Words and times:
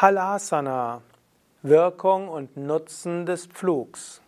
Halasana 0.00 1.02
Wirkung 1.60 2.28
und 2.30 2.56
Nutzen 2.56 3.26
des 3.26 3.44
Pflugs. 3.44 4.22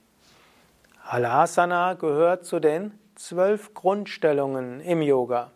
Halasana 1.03 1.95
gehört 1.95 2.45
zu 2.45 2.61
den 2.61 2.93
zwölf 3.15 3.73
Grundstellungen 3.73 4.83
im 4.83 5.01
Yoga. 5.01 5.51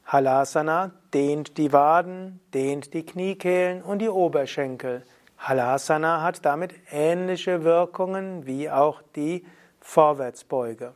Halasana 0.07 0.90
dehnt 1.13 1.59
die 1.59 1.71
Waden, 1.71 2.40
dehnt 2.52 2.95
die 2.95 3.05
Kniekehlen 3.05 3.84
und 3.84 3.99
die 3.99 4.09
Oberschenkel. 4.09 5.04
Halasana 5.38 6.23
hat 6.23 6.43
damit 6.43 6.73
ähnliche 6.90 7.63
Wirkungen 7.63 8.48
wie 8.48 8.68
auch 8.68 9.04
die 9.16 9.45
Vorwärtsbeuge. 9.79 10.95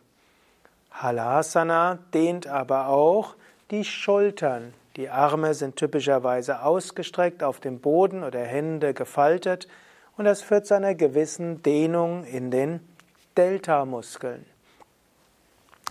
Halasana 0.90 2.00
dehnt 2.16 2.48
aber 2.48 2.88
auch 2.88 3.36
die 3.72 3.84
Schultern. 3.84 4.74
Die 4.96 5.10
Arme 5.10 5.54
sind 5.54 5.76
typischerweise 5.76 6.62
ausgestreckt 6.62 7.44
auf 7.44 7.60
dem 7.60 7.80
Boden 7.80 8.24
oder 8.24 8.40
Hände 8.40 8.94
gefaltet 8.94 9.68
und 10.18 10.26
das 10.26 10.42
führt 10.42 10.68
zu 10.68 10.76
einer 10.76 10.96
gewissen 10.96 11.64
Dehnung 11.64 12.24
in 12.26 12.52
den 12.52 12.80
Delta-Muskeln. 13.38 14.46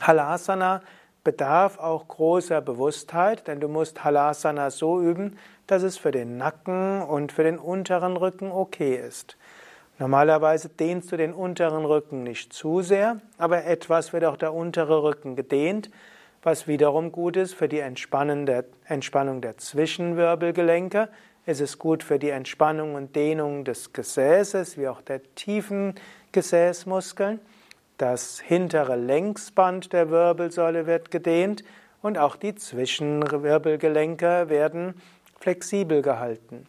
Halasana 0.00 0.82
bedarf 1.24 1.78
auch 1.78 2.08
großer 2.08 2.60
Bewusstheit, 2.60 3.46
denn 3.48 3.60
du 3.60 3.68
musst 3.68 4.04
Halasana 4.04 4.70
so 4.70 5.00
üben, 5.00 5.38
dass 5.66 5.82
es 5.82 5.98
für 5.98 6.10
den 6.10 6.36
Nacken 6.36 7.02
und 7.02 7.32
für 7.32 7.42
den 7.42 7.58
unteren 7.58 8.16
Rücken 8.16 8.50
okay 8.50 8.96
ist. 8.96 9.36
Normalerweise 9.98 10.68
dehnst 10.68 11.12
du 11.12 11.16
den 11.16 11.32
unteren 11.32 11.84
Rücken 11.84 12.22
nicht 12.22 12.52
zu 12.52 12.82
sehr, 12.82 13.20
aber 13.38 13.64
etwas 13.64 14.12
wird 14.12 14.24
auch 14.24 14.36
der 14.36 14.52
untere 14.52 15.02
Rücken 15.02 15.36
gedehnt, 15.36 15.90
was 16.44 16.68
wiederum 16.68 17.10
gut 17.10 17.36
ist 17.36 17.54
für 17.54 17.68
die 17.68 17.80
Entspannung 17.80 18.44
der, 18.44 18.64
Entspannung 18.86 19.40
der 19.40 19.56
Zwischenwirbelgelenke. 19.56 21.08
Es 21.46 21.60
ist 21.60 21.78
gut 21.78 22.02
für 22.02 22.18
die 22.18 22.28
Entspannung 22.28 22.94
und 22.94 23.16
Dehnung 23.16 23.64
des 23.64 23.92
Gesäßes, 23.94 24.76
wie 24.78 24.88
auch 24.88 25.00
der 25.00 25.22
tiefen 25.34 25.94
Gesäßmuskeln. 26.32 27.40
Das 27.96 28.40
hintere 28.40 28.96
Längsband 28.96 29.92
der 29.92 30.10
Wirbelsäule 30.10 30.86
wird 30.86 31.10
gedehnt 31.10 31.64
und 32.02 32.18
auch 32.18 32.36
die 32.36 32.54
Zwischenwirbelgelenke 32.54 34.50
werden 34.50 35.00
flexibel 35.40 36.02
gehalten. 36.02 36.66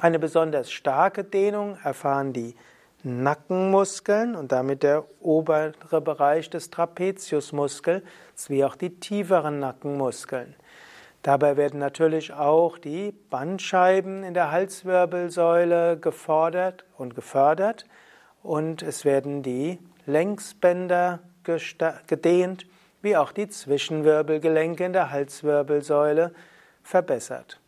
Eine 0.00 0.18
besonders 0.18 0.72
starke 0.72 1.22
Dehnung 1.22 1.78
erfahren 1.84 2.32
die 2.32 2.56
Nackenmuskeln 3.08 4.36
und 4.36 4.52
damit 4.52 4.82
der 4.82 5.04
obere 5.20 6.00
Bereich 6.00 6.50
des 6.50 6.70
Trapeziusmuskels, 6.70 8.02
wie 8.48 8.64
auch 8.64 8.76
die 8.76 9.00
tieferen 9.00 9.58
Nackenmuskeln. 9.58 10.54
Dabei 11.22 11.56
werden 11.56 11.80
natürlich 11.80 12.32
auch 12.32 12.78
die 12.78 13.12
Bandscheiben 13.30 14.22
in 14.22 14.34
der 14.34 14.52
Halswirbelsäule 14.52 15.98
gefordert 15.98 16.84
und 16.96 17.14
gefördert 17.14 17.86
und 18.42 18.82
es 18.82 19.04
werden 19.04 19.42
die 19.42 19.78
Längsbänder 20.06 21.20
gedehnt, 22.06 22.66
wie 23.02 23.16
auch 23.16 23.32
die 23.32 23.48
Zwischenwirbelgelenke 23.48 24.84
in 24.84 24.92
der 24.92 25.10
Halswirbelsäule 25.10 26.32
verbessert. 26.82 27.60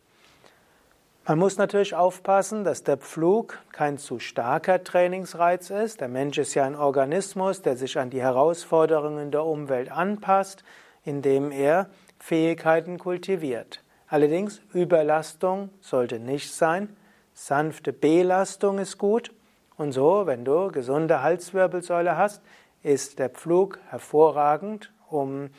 Man 1.27 1.37
muss 1.37 1.57
natürlich 1.57 1.93
aufpassen, 1.93 2.63
dass 2.63 2.83
der 2.83 2.97
Pflug 2.97 3.59
kein 3.71 3.99
zu 3.99 4.17
starker 4.17 4.83
Trainingsreiz 4.83 5.69
ist. 5.69 6.01
Der 6.01 6.07
Mensch 6.07 6.39
ist 6.39 6.55
ja 6.55 6.65
ein 6.65 6.75
Organismus, 6.75 7.61
der 7.61 7.77
sich 7.77 7.99
an 7.99 8.09
die 8.09 8.23
Herausforderungen 8.23 9.29
der 9.29 9.45
Umwelt 9.45 9.91
anpasst, 9.91 10.63
indem 11.03 11.51
er 11.51 11.91
Fähigkeiten 12.17 12.97
kultiviert. 12.97 13.83
Allerdings 14.07 14.61
Überlastung 14.73 15.69
sollte 15.79 16.17
nicht 16.17 16.51
sein. 16.51 16.97
Sanfte 17.35 17.93
Belastung 17.93 18.79
ist 18.79 18.97
gut. 18.97 19.31
Und 19.77 19.91
so, 19.91 20.25
wenn 20.25 20.43
du 20.43 20.71
gesunde 20.71 21.21
Halswirbelsäule 21.21 22.17
hast, 22.17 22.41
ist 22.81 23.19
der 23.19 23.29
Pflug 23.29 23.77
hervorragend, 23.89 24.91
um 25.07 25.51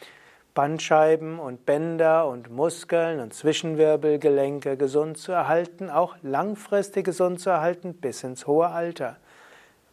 Bandscheiben 0.54 1.38
und 1.38 1.64
Bänder 1.64 2.28
und 2.28 2.50
Muskeln 2.50 3.20
und 3.20 3.32
Zwischenwirbelgelenke 3.32 4.76
gesund 4.76 5.16
zu 5.16 5.32
erhalten, 5.32 5.88
auch 5.88 6.16
langfristig 6.22 7.06
gesund 7.06 7.40
zu 7.40 7.50
erhalten 7.50 7.94
bis 7.94 8.22
ins 8.22 8.46
hohe 8.46 8.68
Alter. 8.68 9.16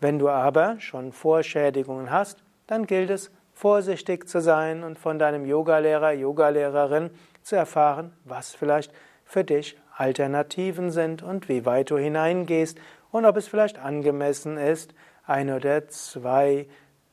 Wenn 0.02 0.20
du 0.20 0.30
aber 0.30 0.80
schon 0.80 1.14
Vorschädigungen 1.14 2.12
hast, 2.12 2.44
dann 2.68 2.86
gilt 2.86 3.10
es, 3.10 3.32
vorsichtig 3.54 4.30
zu 4.30 4.40
sein 4.40 4.84
und 4.84 4.98
von 4.98 5.20
deinem 5.20 5.46
Yogalehrer, 5.46 6.14
Yogalehrerin 6.14 7.10
zu 7.42 7.58
erfahren, 7.58 8.14
was 8.24 8.54
vielleicht 8.54 8.94
für 9.26 9.44
dich 9.44 9.78
Alternativen 9.96 10.92
sind 10.92 11.24
und 11.24 11.50
wie 11.50 11.66
weit 11.66 11.90
du 11.90 11.98
hineingehst 11.98 12.78
und 13.12 13.26
ob 13.26 13.36
es 13.36 13.50
vielleicht 13.50 13.78
angemessen 13.78 14.58
ist, 14.58 14.94
ein 15.26 15.50
oder 15.52 15.90
zwei 15.90 16.68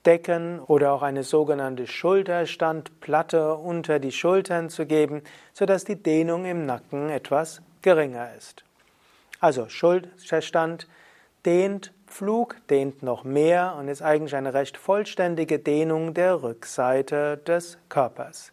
Decken 0.06 0.60
oder 0.60 0.92
auch 0.92 1.02
eine 1.02 1.24
sogenannte 1.24 1.86
Schulterstandplatte 1.86 3.54
unter 3.54 3.98
die 3.98 4.12
Schultern 4.12 4.70
zu 4.70 4.86
geben, 4.86 5.22
sodass 5.52 5.84
die 5.84 6.00
Dehnung 6.00 6.44
im 6.44 6.64
Nacken 6.64 7.10
etwas 7.10 7.60
geringer 7.82 8.34
ist. 8.36 8.64
Also 9.40 9.68
Schulterstand 9.68 10.86
dehnt, 11.44 11.92
Flug 12.06 12.56
dehnt 12.70 13.02
noch 13.02 13.24
mehr 13.24 13.76
und 13.78 13.88
ist 13.88 14.02
eigentlich 14.02 14.36
eine 14.36 14.54
recht 14.54 14.76
vollständige 14.76 15.58
Dehnung 15.58 16.14
der 16.14 16.42
Rückseite 16.42 17.38
des 17.38 17.78
Körpers. 17.88 18.52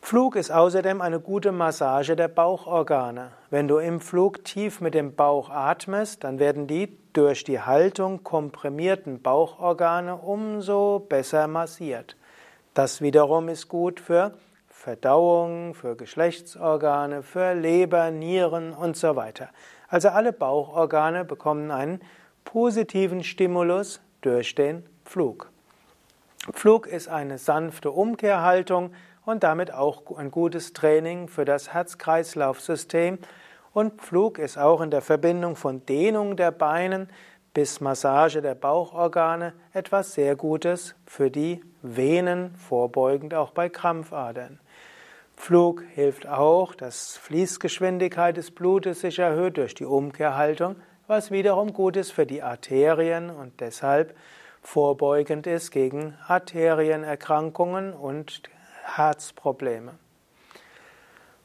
Flug 0.00 0.36
ist 0.36 0.52
außerdem 0.52 1.00
eine 1.00 1.18
gute 1.18 1.50
Massage 1.50 2.14
der 2.14 2.28
Bauchorgane. 2.28 3.32
Wenn 3.50 3.66
du 3.66 3.78
im 3.78 4.00
Flug 4.00 4.44
tief 4.44 4.80
mit 4.80 4.94
dem 4.94 5.16
Bauch 5.16 5.50
atmest, 5.50 6.22
dann 6.22 6.38
werden 6.38 6.66
die 6.66 6.96
durch 7.12 7.42
die 7.42 7.60
Haltung 7.60 8.22
komprimierten 8.22 9.20
Bauchorgane 9.20 10.16
umso 10.16 11.00
besser 11.00 11.48
massiert. 11.48 12.16
Das 12.74 13.00
wiederum 13.00 13.48
ist 13.48 13.68
gut 13.68 13.98
für 13.98 14.34
Verdauung, 14.68 15.74
für 15.74 15.96
Geschlechtsorgane, 15.96 17.22
für 17.22 17.54
Leber, 17.54 18.12
Nieren 18.12 18.72
und 18.72 18.96
so 18.96 19.16
weiter. 19.16 19.48
Also 19.88 20.10
alle 20.10 20.32
Bauchorgane 20.32 21.24
bekommen 21.24 21.70
einen 21.70 22.00
positiven 22.44 23.24
Stimulus 23.24 24.00
durch 24.20 24.54
den 24.54 24.86
Flug. 25.04 25.50
Flug 26.52 26.86
ist 26.86 27.08
eine 27.08 27.38
sanfte 27.38 27.90
Umkehrhaltung 27.90 28.92
und 29.26 29.42
damit 29.42 29.74
auch 29.74 30.16
ein 30.16 30.30
gutes 30.30 30.72
Training 30.72 31.28
für 31.28 31.44
das 31.44 31.74
Herz-Kreislauf-System. 31.74 33.18
Und 33.74 34.00
Flug 34.00 34.38
ist 34.38 34.56
auch 34.56 34.80
in 34.80 34.90
der 34.90 35.02
Verbindung 35.02 35.56
von 35.56 35.84
Dehnung 35.84 36.36
der 36.36 36.52
Beinen 36.52 37.10
bis 37.52 37.80
Massage 37.80 38.40
der 38.40 38.54
Bauchorgane 38.54 39.52
etwas 39.72 40.14
sehr 40.14 40.36
Gutes 40.36 40.94
für 41.06 41.30
die 41.30 41.62
Venen, 41.82 42.54
vorbeugend 42.54 43.34
auch 43.34 43.50
bei 43.50 43.68
Krampfadern. 43.68 44.60
Flug 45.36 45.82
hilft 45.94 46.26
auch, 46.26 46.74
dass 46.74 47.16
Fließgeschwindigkeit 47.16 48.36
des 48.36 48.50
Blutes 48.50 49.00
sich 49.00 49.18
erhöht 49.18 49.56
durch 49.56 49.74
die 49.74 49.84
Umkehrhaltung, 49.84 50.76
was 51.06 51.30
wiederum 51.30 51.72
gut 51.72 51.96
ist 51.96 52.12
für 52.12 52.26
die 52.26 52.42
Arterien 52.42 53.30
und 53.30 53.60
deshalb 53.60 54.16
vorbeugend 54.62 55.46
ist 55.46 55.70
gegen 55.70 56.16
Arterienerkrankungen 56.26 57.92
und 57.92 58.42
Herzprobleme. 58.94 59.92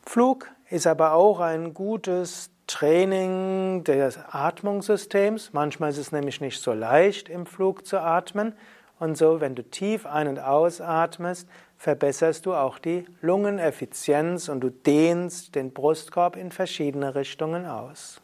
Flug 0.06 0.48
ist 0.70 0.88
aber 0.88 1.14
auch 1.14 1.40
ein 1.40 1.74
gutes 1.74 2.50
Training 2.68 3.84
des 3.84 4.18
Atmungssystems. 4.32 5.52
Manchmal 5.54 5.90
ist 5.90 5.98
es 5.98 6.12
nämlich 6.12 6.40
nicht 6.40 6.62
so 6.62 6.74
leicht, 6.74 7.30
im 7.30 7.46
Flug 7.46 7.86
zu 7.86 8.00
atmen. 8.00 8.54
Und 9.00 9.18
so, 9.18 9.42
wenn 9.42 9.56
du 9.56 9.64
tief 9.64 10.06
ein- 10.06 10.28
und 10.28 10.40
ausatmest, 10.40 11.48
verbesserst 11.78 12.46
du 12.46 12.54
auch 12.54 12.78
die 12.78 13.06
Lungeneffizienz 13.22 14.48
und 14.48 14.62
du 14.62 14.70
dehnst 14.70 15.56
den 15.56 15.74
Brustkorb 15.74 16.36
in 16.36 16.52
verschiedene 16.52 17.16
Richtungen 17.16 17.66
aus. 17.66 18.22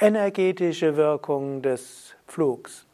Energetische 0.00 0.96
Wirkung 0.96 1.62
des 1.62 2.14
Flugs. 2.26 2.86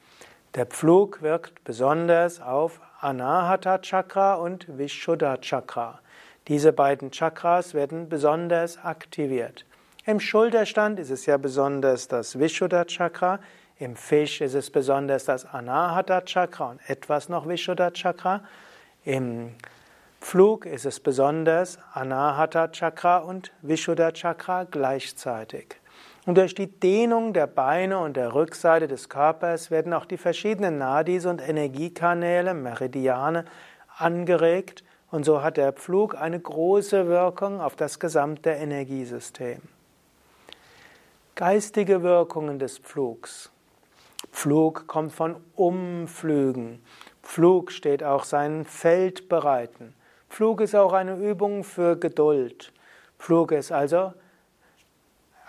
Der 0.54 0.66
Pflug 0.66 1.22
wirkt 1.22 1.62
besonders 1.64 2.40
auf 2.40 2.80
Anahata 3.02 3.78
Chakra 3.78 4.34
und 4.34 4.66
Vishuddha 4.68 5.38
Chakra. 5.38 6.00
Diese 6.48 6.70
beiden 6.70 7.10
Chakras 7.10 7.72
werden 7.72 8.10
besonders 8.10 8.76
aktiviert. 8.84 9.64
Im 10.04 10.20
Schulterstand 10.20 10.98
ist 10.98 11.08
es 11.08 11.24
ja 11.24 11.38
besonders 11.38 12.08
das 12.08 12.38
Vishuddha 12.38 12.84
Chakra, 12.84 13.40
im 13.78 13.96
Fisch 13.96 14.42
ist 14.42 14.52
es 14.52 14.70
besonders 14.70 15.24
das 15.24 15.46
Anahata 15.46 16.20
Chakra 16.20 16.72
und 16.72 16.80
etwas 16.90 17.30
noch 17.30 17.48
Vishuddha 17.48 17.90
Chakra. 17.90 18.42
Im 19.04 19.54
Flug 20.20 20.66
ist 20.66 20.84
es 20.84 21.00
besonders 21.00 21.78
Anahata 21.94 22.68
Chakra 22.68 23.16
und 23.18 23.50
Vishuddha 23.62 24.12
Chakra 24.12 24.64
gleichzeitig. 24.64 25.79
Und 26.30 26.36
durch 26.36 26.54
die 26.54 26.68
Dehnung 26.68 27.32
der 27.32 27.48
Beine 27.48 27.98
und 27.98 28.16
der 28.16 28.34
Rückseite 28.34 28.86
des 28.86 29.08
Körpers 29.08 29.72
werden 29.72 29.92
auch 29.92 30.04
die 30.04 30.16
verschiedenen 30.16 30.78
Nadis 30.78 31.26
und 31.26 31.42
Energiekanäle, 31.42 32.54
Meridiane 32.54 33.46
angeregt 33.96 34.84
und 35.10 35.24
so 35.24 35.42
hat 35.42 35.56
der 35.56 35.72
Pflug 35.72 36.14
eine 36.14 36.38
große 36.38 37.08
Wirkung 37.08 37.60
auf 37.60 37.74
das 37.74 37.98
gesamte 37.98 38.50
Energiesystem. 38.50 39.60
Geistige 41.34 42.04
Wirkungen 42.04 42.60
des 42.60 42.78
Pflugs. 42.78 43.50
Pflug 44.30 44.86
kommt 44.86 45.10
von 45.10 45.34
Umflügen. 45.56 46.80
Pflug 47.24 47.72
steht 47.72 48.04
auch 48.04 48.22
sein 48.22 48.64
Feld 48.64 49.28
bereiten. 49.28 49.94
Pflug 50.28 50.60
ist 50.60 50.76
auch 50.76 50.92
eine 50.92 51.16
Übung 51.16 51.64
für 51.64 51.96
Geduld. 51.96 52.72
Pflug 53.18 53.50
ist 53.50 53.72
also 53.72 54.12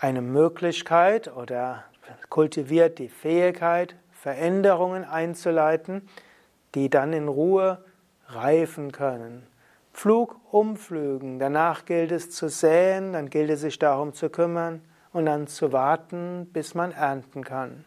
eine 0.01 0.24
Möglichkeit 0.24 1.33
oder 1.36 1.83
kultiviert 2.30 2.98
die 2.98 3.07
Fähigkeit, 3.07 3.95
Veränderungen 4.12 5.06
einzuleiten, 5.06 6.09
die 6.74 6.89
dann 6.89 7.13
in 7.13 7.27
Ruhe 7.27 7.86
reifen 8.27 8.92
können. 8.92 9.45
Pflug 9.94 10.39
umflügen, 10.51 11.38
danach 11.38 11.86
gilt 11.86 12.12
es 12.12 12.31
zu 12.31 12.50
säen, 12.50 13.13
dann 13.13 13.30
gilt 13.30 13.51
es 13.51 13.62
sich 13.62 13.77
darum 13.77 14.13
zu 14.13 14.30
kümmern 14.30 14.81
und 15.13 15.27
dann 15.27 15.45
zu 15.45 15.71
warten, 15.71 16.50
bis 16.51 16.74
man 16.74 16.92
ernten 16.92 17.44
kann. 17.44 17.86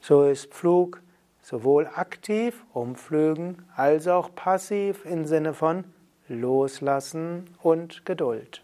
So 0.00 0.24
ist 0.24 0.54
Pflug 0.54 1.02
sowohl 1.42 1.90
aktiv, 1.94 2.64
umflügen, 2.72 3.66
als 3.76 4.08
auch 4.08 4.34
passiv 4.34 5.04
im 5.04 5.26
Sinne 5.26 5.52
von 5.52 5.84
loslassen 6.26 7.50
und 7.62 8.06
Geduld. 8.06 8.62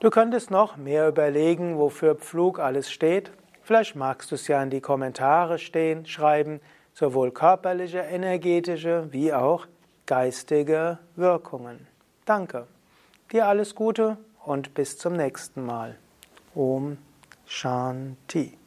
Du 0.00 0.10
könntest 0.10 0.52
noch 0.52 0.76
mehr 0.76 1.08
überlegen, 1.08 1.76
wofür 1.76 2.14
Pflug 2.14 2.60
alles 2.60 2.90
steht. 2.90 3.32
Vielleicht 3.62 3.96
magst 3.96 4.30
du 4.30 4.36
es 4.36 4.46
ja 4.46 4.62
in 4.62 4.70
die 4.70 4.80
Kommentare 4.80 5.58
stehen, 5.58 6.06
schreiben, 6.06 6.60
sowohl 6.94 7.32
körperliche, 7.32 7.98
energetische 7.98 9.08
wie 9.10 9.32
auch 9.32 9.66
geistige 10.06 10.98
Wirkungen. 11.16 11.86
Danke. 12.24 12.66
Dir 13.32 13.46
alles 13.46 13.74
Gute 13.74 14.16
und 14.44 14.74
bis 14.74 14.98
zum 14.98 15.14
nächsten 15.14 15.66
Mal. 15.66 15.96
Om 16.54 16.96
Shanti. 17.44 18.57